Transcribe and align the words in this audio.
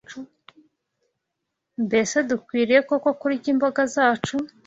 Mbese 1.83 2.17
dukwiriye 2.29 2.79
koko 2.89 3.09
kurya 3.19 3.47
imboga 3.53 3.81
zacu 3.95 4.35